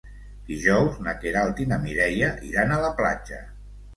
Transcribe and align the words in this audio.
Dijous 0.45 0.95
na 1.07 1.13
Queralt 1.25 1.61
i 1.65 1.67
na 1.73 1.77
Mireia 1.85 2.31
iran 2.49 2.73
a 2.73 2.79
la 2.87 2.93
platja. 3.03 3.41